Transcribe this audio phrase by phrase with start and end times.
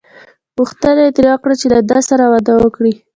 [0.57, 2.93] غوښتنه یې ترې وکړه چې له دې سره واده وکړي.